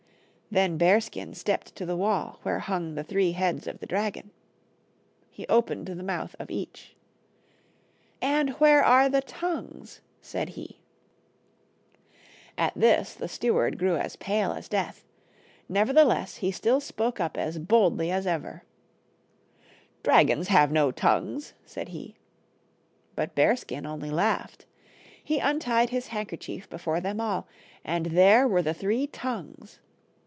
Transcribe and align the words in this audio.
Then 0.53 0.77
Bearskin 0.77 1.33
stepped 1.33 1.77
to 1.77 1.85
the 1.85 1.95
wall, 1.95 2.41
where 2.43 2.59
hung 2.59 2.95
the 2.95 3.05
three 3.05 3.31
heads 3.31 3.67
of 3.67 3.79
the 3.79 3.85
dragon. 3.85 4.31
He 5.29 5.47
opened 5.47 5.85
the 5.87 6.03
mouth 6.03 6.35
of 6.39 6.51
each. 6.51 6.93
"And 8.21 8.49
where 8.59 8.83
are 8.83 9.07
the 9.07 9.21
tongues?" 9.21 10.01
said 10.21 10.49
he. 10.49 10.81
At 12.57 12.73
this 12.75 13.13
the 13.13 13.29
steward 13.29 13.79
grew 13.79 13.95
as 13.95 14.17
pale 14.17 14.51
as 14.51 14.67
death, 14.67 15.05
nevertheless 15.69 16.35
he 16.35 16.51
still 16.51 16.81
spoke 16.81 17.21
ud 17.21 17.31
14 17.31 17.43
BEARSKIN. 17.45 17.61
as 17.61 17.65
boldly 17.67 18.11
as 18.11 18.27
ever:" 18.27 18.63
Dragons 20.03 20.49
have 20.49 20.69
no 20.69 20.91
tongues," 20.91 21.53
said 21.65 21.87
he. 21.87 22.17
But 23.15 23.35
Bearskin 23.35 23.85
only 23.85 24.09
laughed; 24.11 24.65
he 25.23 25.39
untied 25.39 25.91
his 25.91 26.07
handkerchief 26.07 26.69
before 26.69 26.99
them 26.99 27.21
all, 27.21 27.47
and 27.85 28.07
there 28.07 28.49
were 28.49 28.61
the 28.61 28.73
three 28.73 29.07
tongues. 29.07 29.79